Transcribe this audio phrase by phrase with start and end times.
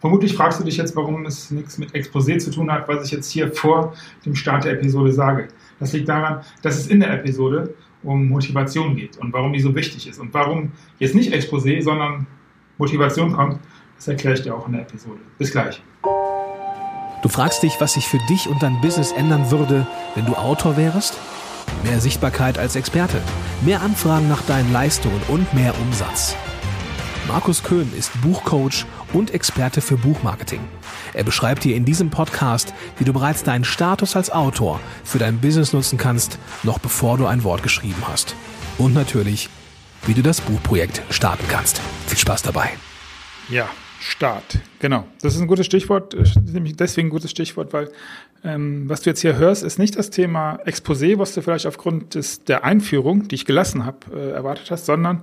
[0.00, 3.12] Vermutlich fragst du dich jetzt, warum es nichts mit Exposé zu tun hat, was ich
[3.12, 5.48] jetzt hier vor dem Start der Episode sage.
[5.78, 9.74] Das liegt daran, dass es in der Episode um Motivation geht und warum die so
[9.74, 10.18] wichtig ist.
[10.18, 12.26] Und warum jetzt nicht Exposé, sondern
[12.78, 13.60] Motivation kommt,
[13.96, 15.20] das erkläre ich dir auch in der Episode.
[15.36, 15.82] Bis gleich.
[17.22, 20.78] Du fragst dich, was sich für dich und dein Business ändern würde, wenn du Autor
[20.78, 21.18] wärst?
[21.84, 23.20] Mehr Sichtbarkeit als Experte,
[23.60, 26.34] mehr Anfragen nach deinen Leistungen und mehr Umsatz.
[27.32, 30.58] Markus Köhn ist Buchcoach und Experte für Buchmarketing.
[31.14, 35.40] Er beschreibt dir in diesem Podcast, wie du bereits deinen Status als Autor für dein
[35.40, 38.34] Business nutzen kannst, noch bevor du ein Wort geschrieben hast.
[38.78, 39.48] Und natürlich,
[40.06, 41.80] wie du das Buchprojekt starten kannst.
[42.08, 42.70] Viel Spaß dabei.
[43.48, 43.68] Ja,
[44.00, 44.58] Start.
[44.80, 45.06] Genau.
[45.20, 47.92] Das ist ein gutes Stichwort, äh, nämlich deswegen ein gutes Stichwort, weil
[48.42, 52.14] ähm, was du jetzt hier hörst, ist nicht das Thema Exposé, was du vielleicht aufgrund
[52.14, 55.22] des, der Einführung, die ich gelassen habe, äh, erwartet hast, sondern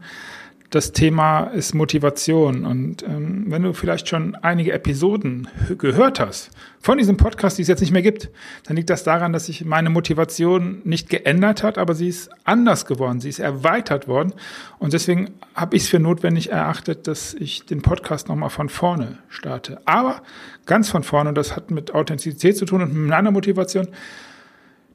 [0.69, 2.65] das Thema ist Motivation.
[2.65, 7.69] Und ähm, wenn du vielleicht schon einige Episoden gehört hast von diesem Podcast, die es
[7.69, 8.29] jetzt nicht mehr gibt,
[8.65, 12.85] dann liegt das daran, dass sich meine Motivation nicht geändert hat, aber sie ist anders
[12.85, 14.33] geworden, sie ist erweitert worden.
[14.77, 19.19] Und deswegen habe ich es für notwendig erachtet, dass ich den Podcast nochmal von vorne
[19.29, 19.79] starte.
[19.85, 20.21] Aber
[20.65, 23.87] ganz von vorne, und das hat mit Authentizität zu tun und mit meiner Motivation,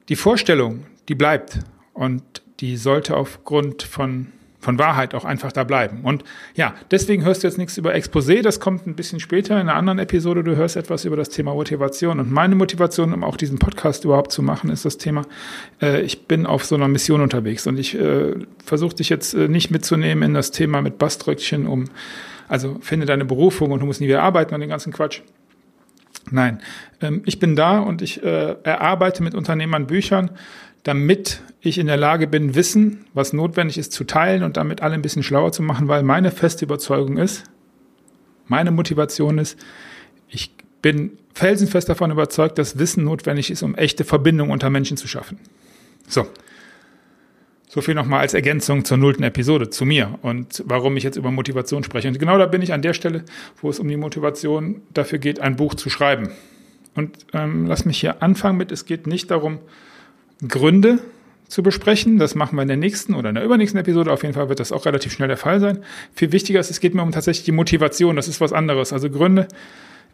[0.09, 1.59] die Vorstellung, die bleibt.
[1.93, 2.23] Und
[2.59, 4.27] die sollte aufgrund von
[4.63, 5.99] von Wahrheit auch einfach da bleiben.
[6.03, 6.23] Und
[6.55, 9.75] ja, deswegen hörst du jetzt nichts über Exposé, das kommt ein bisschen später in einer
[9.75, 10.43] anderen Episode.
[10.43, 12.19] Du hörst etwas über das Thema Motivation.
[12.19, 15.23] Und meine Motivation, um auch diesen Podcast überhaupt zu machen, ist das Thema,
[15.81, 18.33] äh, ich bin auf so einer Mission unterwegs und ich äh,
[18.65, 21.89] versuche dich jetzt äh, nicht mitzunehmen in das Thema mit Baströckchen um,
[22.47, 25.21] also finde deine Berufung und du musst nie wieder arbeiten und den ganzen Quatsch.
[26.31, 26.61] Nein,
[27.01, 30.31] ähm, ich bin da und ich äh, erarbeite mit Unternehmern Büchern,
[30.83, 34.93] damit ich in der Lage bin, Wissen, was notwendig ist, zu teilen und damit alle
[34.93, 37.45] ein bisschen schlauer zu machen, weil meine feste Überzeugung ist,
[38.47, 39.57] meine Motivation ist,
[40.27, 45.07] ich bin felsenfest davon überzeugt, dass Wissen notwendig ist, um echte Verbindungen unter Menschen zu
[45.07, 45.39] schaffen.
[46.07, 46.27] So.
[47.69, 51.31] So viel nochmal als Ergänzung zur nullten Episode, zu mir und warum ich jetzt über
[51.31, 52.07] Motivation spreche.
[52.07, 53.23] Und genau da bin ich an der Stelle,
[53.61, 56.29] wo es um die Motivation dafür geht, ein Buch zu schreiben.
[56.93, 59.57] Und ähm, lass mich hier anfangen mit, es geht nicht darum,
[60.47, 60.99] Gründe
[61.47, 62.17] zu besprechen.
[62.17, 64.11] Das machen wir in der nächsten oder in der übernächsten Episode.
[64.11, 65.79] Auf jeden Fall wird das auch relativ schnell der Fall sein.
[66.13, 68.15] Viel wichtiger ist, es geht mir um tatsächlich die Motivation.
[68.15, 68.93] Das ist was anderes.
[68.93, 69.47] Also Gründe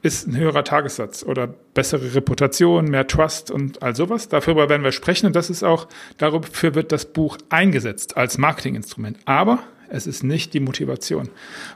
[0.01, 4.29] ist ein höherer Tagessatz oder bessere Reputation, mehr Trust und all sowas.
[4.29, 9.17] Darüber werden wir sprechen und das ist auch, dafür wird das Buch eingesetzt als Marketinginstrument.
[9.25, 9.59] Aber
[9.89, 11.29] es ist nicht die Motivation.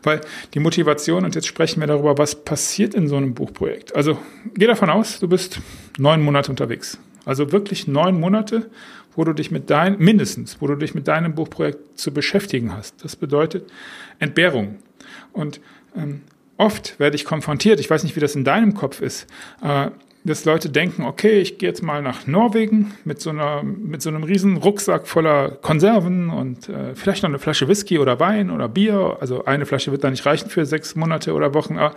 [0.03, 0.21] Weil
[0.53, 3.95] die Motivation, und jetzt sprechen wir darüber, was passiert in so einem Buchprojekt.
[3.95, 4.17] Also
[4.55, 5.59] geh davon aus, du bist
[5.97, 6.99] neun Monate unterwegs.
[7.25, 8.69] Also wirklich neun Monate,
[9.16, 13.03] wo du dich mit deinem, mindestens, wo du dich mit deinem Buchprojekt zu beschäftigen hast.
[13.03, 13.69] Das bedeutet
[14.19, 14.79] Entbehrung.
[15.31, 15.62] Und
[15.95, 16.22] ähm,
[16.57, 19.28] oft werde ich konfrontiert, ich weiß nicht, wie das in deinem Kopf ist,
[19.62, 19.89] äh,
[20.25, 24.09] dass Leute denken, okay, ich gehe jetzt mal nach Norwegen mit so, einer, mit so
[24.09, 28.69] einem riesen Rucksack voller Konserven und äh, vielleicht noch eine Flasche Whisky oder Wein oder
[28.69, 29.17] Bier.
[29.19, 31.95] Also eine Flasche wird da nicht reichen für sechs Monate oder Wochen, aber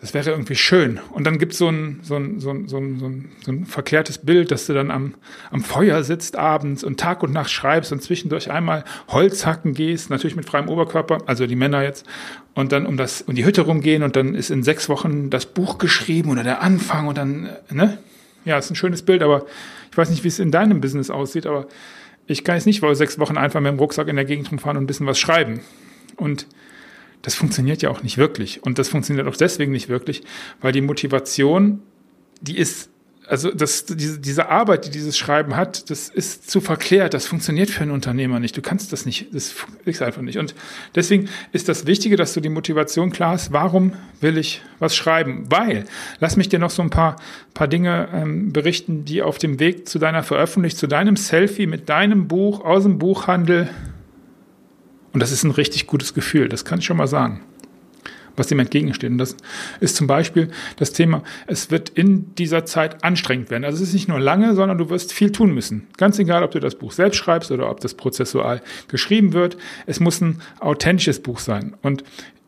[0.00, 0.98] das wäre irgendwie schön.
[1.12, 3.66] Und dann gibt so ein, so ein, so ein, so ein, so ein, so ein
[3.66, 5.14] verklärtes Bild, dass du dann am,
[5.50, 10.08] am Feuer sitzt abends und Tag und Nacht schreibst und zwischendurch einmal Holz hacken gehst,
[10.08, 12.06] natürlich mit freiem Oberkörper, also die Männer jetzt,
[12.54, 15.44] und dann um das, um die Hütte rumgehen und dann ist in sechs Wochen das
[15.44, 17.98] Buch geschrieben oder der Anfang und dann, ne?
[18.46, 19.44] Ja, ist ein schönes Bild, aber
[19.90, 21.66] ich weiß nicht, wie es in deinem Business aussieht, aber
[22.26, 24.78] ich kann jetzt nicht vor sechs Wochen einfach mit dem Rucksack in der Gegend rumfahren
[24.78, 25.60] und ein bisschen was schreiben.
[26.16, 26.46] Und
[27.22, 28.62] das funktioniert ja auch nicht wirklich.
[28.62, 30.22] Und das funktioniert auch deswegen nicht wirklich,
[30.60, 31.82] weil die Motivation,
[32.40, 32.88] die ist,
[33.28, 37.14] also das, diese, diese Arbeit, die dieses Schreiben hat, das ist zu verklärt.
[37.14, 38.56] Das funktioniert für einen Unternehmer nicht.
[38.56, 39.32] Du kannst das nicht.
[39.32, 39.54] Das
[39.84, 40.38] ist einfach nicht.
[40.38, 40.54] Und
[40.96, 43.52] deswegen ist das Wichtige, dass du die Motivation klar hast.
[43.52, 45.44] Warum will ich was schreiben?
[45.48, 45.84] Weil,
[46.18, 47.16] lass mich dir noch so ein paar,
[47.54, 51.88] paar Dinge ähm, berichten, die auf dem Weg zu deiner Veröffentlichung, zu deinem Selfie mit
[51.88, 53.68] deinem Buch aus dem Buchhandel
[55.12, 57.40] und das ist ein richtig gutes Gefühl, das kann ich schon mal sagen,
[58.36, 59.10] was dem entgegensteht.
[59.10, 59.36] Und das
[59.80, 63.64] ist zum Beispiel das Thema, es wird in dieser Zeit anstrengend werden.
[63.64, 65.88] Also es ist nicht nur lange, sondern du wirst viel tun müssen.
[65.96, 69.56] Ganz egal, ob du das Buch selbst schreibst oder ob das prozessual geschrieben wird.
[69.86, 71.74] Es muss ein authentisches Buch sein.
[71.82, 72.04] Und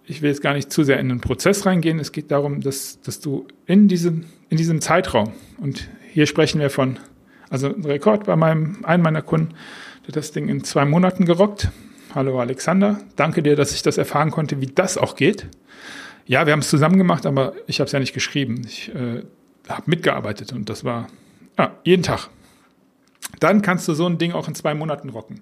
[0.07, 1.99] ich will jetzt gar nicht zu sehr in den Prozess reingehen.
[1.99, 6.71] Es geht darum, dass, dass du in diesem, in diesem Zeitraum, und hier sprechen wir
[6.71, 6.99] von,
[7.51, 9.55] also ein Rekord bei meinem, einem meiner Kunden,
[10.07, 11.69] der das Ding in zwei Monaten gerockt.
[12.15, 15.47] Hallo Alexander, danke dir, dass ich das erfahren konnte, wie das auch geht.
[16.27, 18.61] Ja, wir haben es zusammen gemacht, aber ich habe es ja nicht geschrieben.
[18.67, 19.23] Ich äh,
[19.67, 21.07] habe mitgearbeitet und das war
[21.59, 22.29] ja, jeden Tag.
[23.41, 25.41] Dann kannst du so ein Ding auch in zwei Monaten rocken.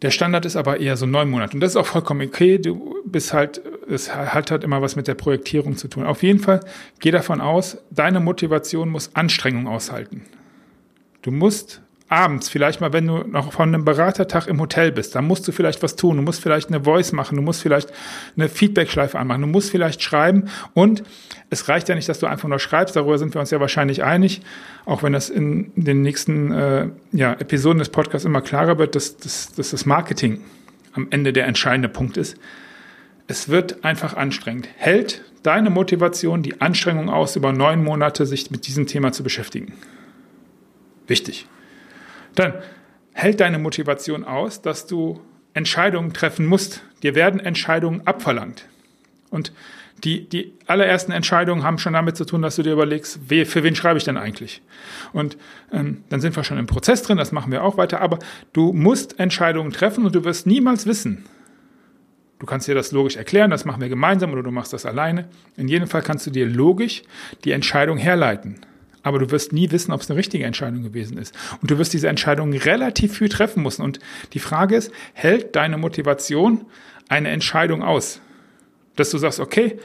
[0.00, 1.54] Der Standard ist aber eher so neun Monate.
[1.54, 2.58] Und das ist auch vollkommen okay.
[2.58, 6.04] Du bist halt, es hat halt immer was mit der Projektierung zu tun.
[6.04, 6.60] Auf jeden Fall
[7.00, 10.22] geh davon aus, deine Motivation muss Anstrengung aushalten.
[11.20, 15.24] Du musst abends, vielleicht mal, wenn du noch von einem Beratertag im Hotel bist, dann
[15.24, 16.16] musst du vielleicht was tun.
[16.16, 17.92] Du musst vielleicht eine Voice machen, du musst vielleicht
[18.36, 20.48] eine Feedback-Schleife anmachen, du musst vielleicht schreiben.
[20.74, 21.02] Und
[21.50, 24.04] es reicht ja nicht, dass du einfach nur schreibst, darüber sind wir uns ja wahrscheinlich
[24.04, 24.42] einig,
[24.84, 29.16] auch wenn das in den nächsten äh, ja, Episoden des Podcasts immer klarer wird, dass,
[29.16, 30.42] dass, dass das Marketing
[30.92, 32.36] am Ende der entscheidende Punkt ist.
[33.26, 34.68] Es wird einfach anstrengend.
[34.76, 39.72] Hält deine Motivation die Anstrengung aus, über neun Monate sich mit diesem Thema zu beschäftigen?
[41.06, 41.46] Wichtig.
[42.34, 42.54] Dann
[43.12, 45.20] hält deine Motivation aus, dass du
[45.54, 46.82] Entscheidungen treffen musst.
[47.02, 48.66] Dir werden Entscheidungen abverlangt.
[49.30, 49.52] Und
[50.02, 53.62] die, die allerersten Entscheidungen haben schon damit zu tun, dass du dir überlegst, we, für
[53.62, 54.60] wen schreibe ich denn eigentlich?
[55.12, 55.38] Und
[55.72, 58.18] ähm, dann sind wir schon im Prozess drin, das machen wir auch weiter, aber
[58.52, 61.24] du musst Entscheidungen treffen und du wirst niemals wissen.
[62.40, 65.28] Du kannst dir das logisch erklären, das machen wir gemeinsam oder du machst das alleine.
[65.56, 67.02] In jedem Fall kannst du dir logisch
[67.44, 68.60] die Entscheidung herleiten
[69.04, 71.34] aber du wirst nie wissen, ob es eine richtige Entscheidung gewesen ist.
[71.62, 73.82] Und du wirst diese Entscheidung relativ früh treffen müssen.
[73.82, 74.00] Und
[74.32, 76.64] die Frage ist, hält deine Motivation
[77.08, 78.20] eine Entscheidung aus?
[78.96, 79.78] Dass du sagst, okay,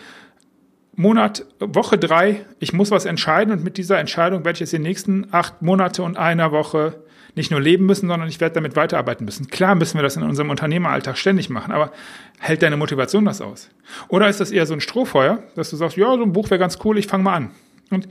[0.95, 4.79] Monat, Woche drei, ich muss was entscheiden und mit dieser Entscheidung werde ich jetzt die
[4.79, 7.03] nächsten acht Monate und einer Woche
[7.35, 9.47] nicht nur leben müssen, sondern ich werde damit weiterarbeiten müssen.
[9.47, 11.91] Klar müssen wir das in unserem Unternehmeralltag ständig machen, aber
[12.39, 13.69] hält deine Motivation das aus?
[14.07, 16.59] Oder ist das eher so ein Strohfeuer, dass du sagst, ja, so ein Buch wäre
[16.59, 17.51] ganz cool, ich fange mal an.
[17.91, 18.09] Und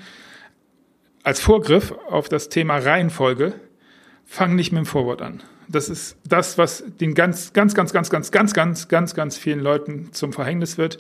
[1.23, 3.55] als Vorgriff auf das Thema Reihenfolge,
[4.25, 5.43] fang nicht mit dem Vorwort an.
[5.69, 9.61] Das ist das, was den ganz, ganz, ganz, ganz, ganz, ganz, ganz, ganz, ganz vielen
[9.61, 10.99] Leuten zum Verhängnis wird.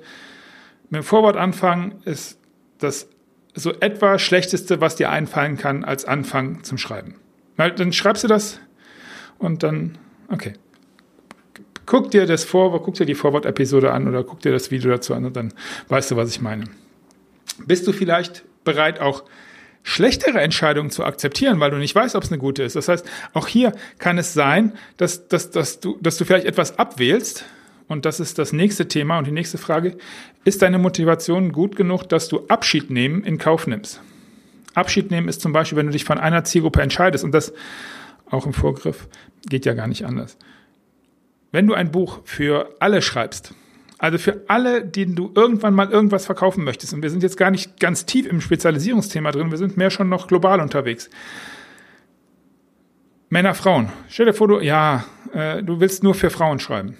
[0.90, 2.38] Mit dem Vorwort anfangen ist
[2.78, 3.08] das
[3.54, 7.16] so etwa Schlechteste, was dir einfallen kann, als Anfang zum Schreiben.
[7.56, 8.60] Dann schreibst du das
[9.38, 9.98] und dann,
[10.30, 10.54] okay.
[11.86, 15.14] Guck dir das Vorwort, guck dir die Vorwort-Episode an oder guck dir das Video dazu
[15.14, 15.54] an und dann
[15.88, 16.64] weißt du, was ich meine.
[17.66, 19.24] Bist du vielleicht bereit, auch
[19.82, 22.76] schlechtere Entscheidungen zu akzeptieren, weil du nicht weißt, ob es eine gute ist.
[22.76, 26.78] Das heißt, auch hier kann es sein, dass, dass, dass, du, dass du vielleicht etwas
[26.78, 27.44] abwählst.
[27.86, 29.96] Und das ist das nächste Thema und die nächste Frage.
[30.44, 34.02] Ist deine Motivation gut genug, dass du Abschied nehmen in Kauf nimmst?
[34.74, 37.52] Abschied nehmen ist zum Beispiel, wenn du dich von einer Zielgruppe entscheidest und das
[38.30, 39.08] auch im Vorgriff
[39.48, 40.36] geht ja gar nicht anders.
[41.50, 43.54] Wenn du ein Buch für alle schreibst,
[43.98, 47.50] also für alle, denen du irgendwann mal irgendwas verkaufen möchtest, und wir sind jetzt gar
[47.50, 51.10] nicht ganz tief im Spezialisierungsthema drin, wir sind mehr schon noch global unterwegs.
[53.28, 53.90] Männer, Frauen.
[54.08, 55.04] Stell dir vor, du, ja,
[55.34, 56.96] äh, du willst nur für Frauen schreiben.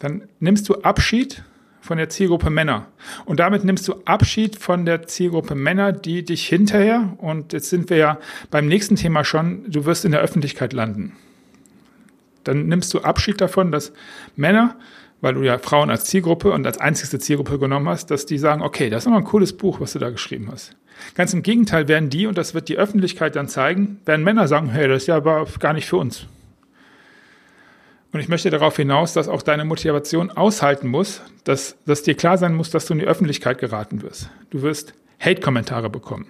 [0.00, 1.44] Dann nimmst du Abschied
[1.80, 2.88] von der Zielgruppe Männer.
[3.24, 7.88] Und damit nimmst du Abschied von der Zielgruppe Männer, die dich hinterher, und jetzt sind
[7.88, 8.18] wir ja
[8.50, 11.12] beim nächsten Thema schon, du wirst in der Öffentlichkeit landen.
[12.44, 13.92] Dann nimmst du Abschied davon, dass
[14.34, 14.76] Männer
[15.20, 18.62] weil du ja Frauen als Zielgruppe und als einzigste Zielgruppe genommen hast, dass die sagen,
[18.62, 20.76] okay, das ist aber ein cooles Buch, was du da geschrieben hast.
[21.14, 24.70] Ganz im Gegenteil werden die, und das wird die Öffentlichkeit dann zeigen, werden Männer sagen,
[24.70, 26.26] hey, das ist ja aber gar nicht für uns.
[28.12, 32.38] Und ich möchte darauf hinaus, dass auch deine Motivation aushalten muss, dass, dass dir klar
[32.38, 34.30] sein muss, dass du in die Öffentlichkeit geraten wirst.
[34.50, 36.26] Du wirst Hate-Kommentare bekommen.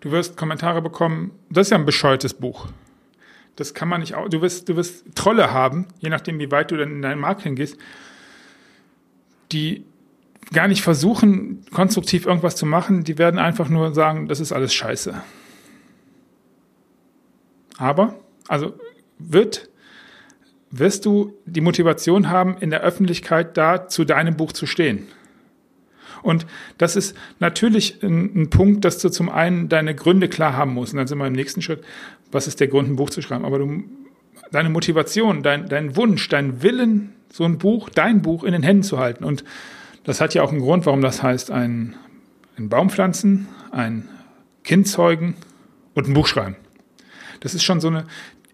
[0.00, 2.68] Du wirst Kommentare bekommen, das ist ja ein bescheuertes Buch.
[3.60, 6.78] Das kann man nicht, du wirst, du wirst Trolle haben, je nachdem, wie weit du
[6.78, 7.76] dann in deinen Marketing gehst,
[9.52, 9.84] die
[10.50, 14.72] gar nicht versuchen, konstruktiv irgendwas zu machen, die werden einfach nur sagen, das ist alles
[14.72, 15.22] scheiße.
[17.76, 18.72] Aber, also
[19.18, 19.68] wird,
[20.70, 25.06] wirst du die Motivation haben, in der Öffentlichkeit da zu deinem Buch zu stehen.
[26.22, 26.46] Und
[26.78, 30.92] das ist natürlich ein, ein, Punkt, dass du zum einen deine Gründe klar haben musst.
[30.92, 31.82] Und dann sind wir im nächsten Schritt,
[32.30, 33.44] was ist der Grund, ein Buch zu schreiben?
[33.44, 33.84] Aber du,
[34.52, 38.82] deine Motivation, dein, dein Wunsch, dein Willen, so ein Buch, dein Buch in den Händen
[38.82, 39.24] zu halten.
[39.24, 39.44] Und
[40.04, 41.94] das hat ja auch einen Grund, warum das heißt, ein,
[42.58, 44.08] ein Baum pflanzen, ein
[44.64, 45.34] Kind zeugen
[45.94, 46.56] und ein Buch schreiben.
[47.40, 48.04] Das ist schon so eine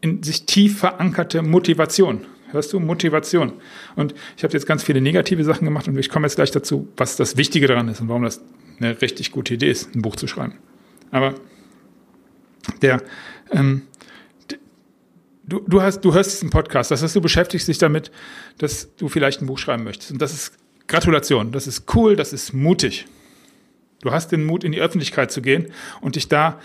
[0.01, 2.27] in sich tief verankerte Motivation.
[2.57, 2.81] Hörst du?
[2.81, 3.53] Motivation.
[3.95, 6.89] Und ich habe jetzt ganz viele negative Sachen gemacht und ich komme jetzt gleich dazu,
[6.97, 8.41] was das Wichtige daran ist und warum das
[8.81, 10.55] eine richtig gute Idee ist, ein Buch zu schreiben.
[11.11, 11.35] Aber
[12.81, 13.03] der,
[13.51, 13.83] ähm,
[15.45, 18.11] du, du, hast, du hörst diesen Podcast, das heißt, du beschäftigst dich damit,
[18.59, 20.13] dass du vielleicht ein Buch schreiben möchtest.
[20.13, 20.53] Und das ist
[20.89, 23.07] Gratulation, das ist cool, das ist mutig.
[24.01, 25.67] Du hast den Mut, in die Öffentlichkeit zu gehen
[26.01, 26.59] und dich da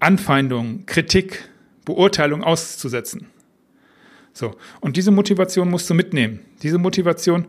[0.00, 1.48] Anfeindungen, Kritik,
[1.84, 3.28] Beurteilung auszusetzen.
[4.32, 4.54] So.
[4.80, 6.40] Und diese Motivation musst du mitnehmen.
[6.62, 7.46] Diese Motivation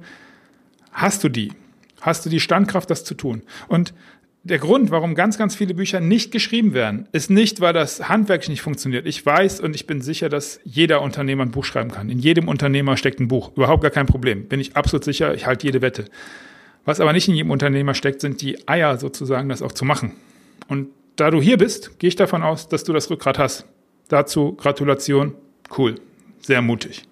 [0.92, 1.54] hast du die.
[2.02, 3.44] Hast du die Standkraft, das zu tun.
[3.68, 3.94] Und
[4.44, 8.50] der Grund, warum ganz, ganz viele Bücher nicht geschrieben werden, ist nicht, weil das Handwerk
[8.50, 9.06] nicht funktioniert.
[9.06, 12.10] Ich weiß und ich bin sicher, dass jeder Unternehmer ein Buch schreiben kann.
[12.10, 13.52] In jedem Unternehmer steckt ein Buch.
[13.56, 14.48] Überhaupt gar kein Problem.
[14.48, 15.36] Bin ich absolut sicher.
[15.36, 16.06] Ich halte jede Wette.
[16.86, 20.14] Was aber nicht in jedem Unternehmer steckt, sind die Eier sozusagen, das auch zu machen.
[20.68, 23.68] Und da du hier bist, gehe ich davon aus, dass du das Rückgrat hast.
[24.08, 25.36] Dazu Gratulation.
[25.78, 25.96] Cool.
[26.42, 27.04] Sehr mutig.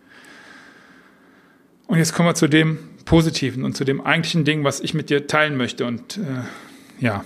[1.87, 5.09] Und jetzt kommen wir zu dem Positiven und zu dem eigentlichen Ding, was ich mit
[5.09, 5.85] dir teilen möchte.
[5.85, 7.23] Und äh, ja,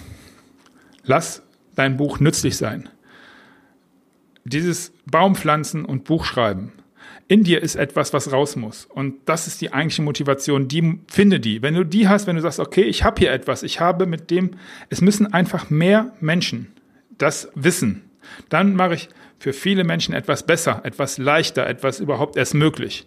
[1.04, 1.42] lass
[1.76, 2.90] dein Buch nützlich sein.
[4.46, 6.72] Dieses Baumpflanzen und Buchschreiben.
[7.28, 8.86] In dir ist etwas, was raus muss.
[8.86, 10.68] Und das ist die eigentliche Motivation.
[10.68, 11.62] Die finde die.
[11.62, 14.30] Wenn du die hast, wenn du sagst, okay, ich habe hier etwas, ich habe mit
[14.30, 14.52] dem,
[14.90, 16.74] es müssen einfach mehr Menschen
[17.18, 18.10] das wissen.
[18.50, 19.10] Dann mache ich
[19.44, 23.06] für viele Menschen etwas besser, etwas leichter, etwas überhaupt erst möglich.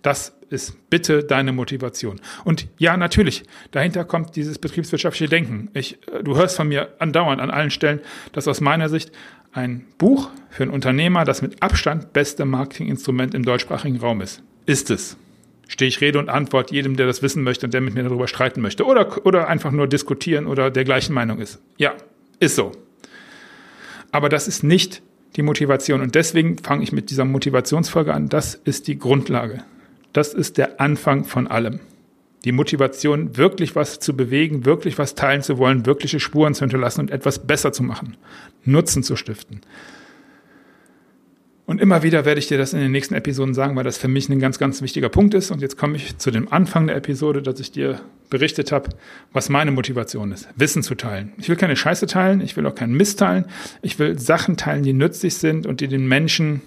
[0.00, 2.22] Das ist bitte deine Motivation.
[2.42, 5.68] Und ja, natürlich, dahinter kommt dieses betriebswirtschaftliche Denken.
[5.74, 8.00] Ich, äh, du hörst von mir andauernd an allen Stellen,
[8.32, 9.12] dass aus meiner Sicht
[9.52, 14.42] ein Buch für einen Unternehmer das mit Abstand beste Marketinginstrument im deutschsprachigen Raum ist.
[14.64, 15.18] Ist es.
[15.68, 18.26] Stehe ich Rede und Antwort jedem, der das wissen möchte und der mit mir darüber
[18.26, 18.86] streiten möchte.
[18.86, 21.60] Oder, oder einfach nur diskutieren oder der gleichen Meinung ist.
[21.76, 21.92] Ja,
[22.40, 22.72] ist so.
[24.12, 25.02] Aber das ist nicht
[25.36, 26.00] die Motivation.
[26.00, 28.28] Und deswegen fange ich mit dieser Motivationsfolge an.
[28.28, 29.64] Das ist die Grundlage.
[30.12, 31.80] Das ist der Anfang von allem.
[32.44, 37.00] Die Motivation, wirklich was zu bewegen, wirklich was teilen zu wollen, wirkliche Spuren zu hinterlassen
[37.00, 38.16] und etwas besser zu machen,
[38.64, 39.62] Nutzen zu stiften.
[41.66, 44.08] Und immer wieder werde ich dir das in den nächsten Episoden sagen, weil das für
[44.08, 45.50] mich ein ganz, ganz wichtiger Punkt ist.
[45.50, 48.90] Und jetzt komme ich zu dem Anfang der Episode, dass ich dir berichtet habe,
[49.32, 50.46] was meine Motivation ist.
[50.56, 51.32] Wissen zu teilen.
[51.38, 53.46] Ich will keine Scheiße teilen, ich will auch keinen Mist teilen.
[53.80, 56.60] Ich will Sachen teilen, die nützlich sind und die den Menschen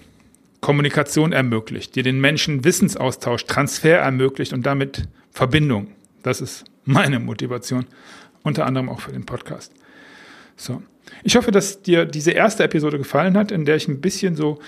[0.61, 5.89] Kommunikation ermöglicht, die den Menschen Wissensaustausch, Transfer ermöglicht und damit Verbindung.
[6.23, 7.85] Das ist meine Motivation,
[8.41, 9.71] unter anderem auch für den Podcast.
[10.57, 10.81] So.
[11.23, 14.59] Ich hoffe, dass dir diese erste Episode gefallen hat, in der ich ein bisschen so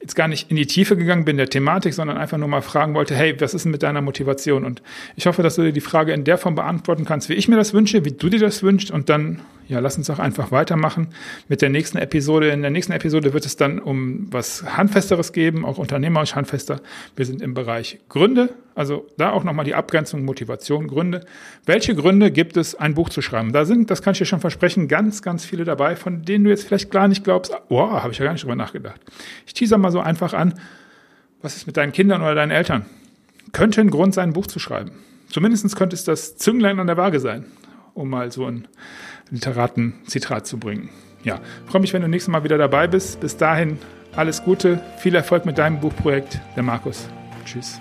[0.00, 2.94] jetzt gar nicht in die Tiefe gegangen bin der Thematik, sondern einfach nur mal fragen
[2.94, 4.64] wollte, hey, was ist denn mit deiner Motivation?
[4.64, 4.82] Und
[5.14, 7.56] ich hoffe, dass du dir die Frage in der Form beantworten kannst, wie ich mir
[7.56, 11.08] das wünsche, wie du dir das wünschst und dann, ja, lass uns auch einfach weitermachen
[11.48, 12.48] mit der nächsten Episode.
[12.48, 16.80] In der nächsten Episode wird es dann um was Handfesteres geben, auch unternehmerisch handfester.
[17.14, 21.26] Wir sind im Bereich Gründe, also da auch nochmal die Abgrenzung, Motivation, Gründe.
[21.66, 23.52] Welche Gründe gibt es, ein Buch zu schreiben?
[23.52, 26.50] Da sind, das kann ich dir schon versprechen, ganz, ganz viele dabei, von denen du
[26.50, 28.98] jetzt vielleicht gar nicht glaubst, oh, habe ich ja gar nicht drüber nachgedacht.
[29.46, 30.54] Ich teaser mal so einfach an,
[31.42, 32.86] was ist mit deinen Kindern oder deinen Eltern?
[33.52, 34.92] Könnte ein Grund sein, ein Buch zu schreiben.
[35.28, 37.44] Zumindest könnte es das Zünglein an der Waage sein,
[37.92, 38.66] um mal so ein
[39.30, 40.88] literaten Zitat zu bringen.
[41.22, 43.20] Ja, freue mich, wenn du nächstes Mal wieder dabei bist.
[43.20, 43.78] Bis dahin
[44.16, 46.40] alles Gute, viel Erfolg mit deinem Buchprojekt.
[46.56, 47.06] Der Markus.
[47.44, 47.78] Tschüss.